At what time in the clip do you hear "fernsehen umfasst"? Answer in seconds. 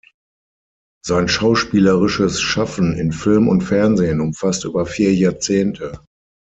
3.61-4.65